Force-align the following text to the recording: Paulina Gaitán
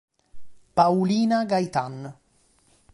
Paulina 0.73 1.45
Gaitán 1.45 2.09